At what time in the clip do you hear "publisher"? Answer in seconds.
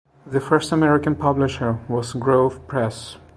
1.13-1.77